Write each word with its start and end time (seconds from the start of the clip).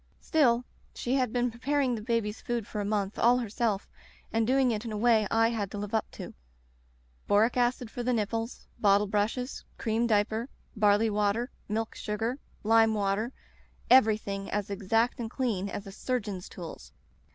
Still, 0.19 0.65
she 0.95 1.13
had 1.13 1.31
been 1.31 1.51
preparing 1.51 1.93
the 1.93 2.01
baby's 2.01 2.41
food 2.41 2.65
for 2.65 2.81
a 2.81 2.85
month 2.85 3.19
all 3.19 3.37
herself 3.37 3.87
and 4.33 4.47
doing 4.47 4.71
it 4.71 4.83
in 4.83 4.91
a 4.91 4.97
way 4.97 5.27
I 5.29 5.49
had 5.49 5.69
to 5.69 5.77
live 5.77 5.93
up 5.93 6.09
to: 6.13 6.33
boric 7.27 7.55
acid 7.55 7.91
for 7.91 8.01
the 8.01 8.11
nipples, 8.11 8.65
bottle 8.79 9.05
brushes, 9.05 9.63
cream 9.77 10.07
dipper, 10.07 10.49
barley 10.75 11.11
water, 11.11 11.51
milk 11.69 11.93
sugar, 11.93 12.39
lime 12.63 12.95
water— 12.95 13.31
everything 13.91 14.49
as 14.49 14.71
exact 14.71 15.19
and 15.19 15.29
clean 15.29 15.69
as 15.69 15.85
a 15.85 15.91
sur 15.91 16.19
geon's 16.19 16.49
tools. 16.49 16.93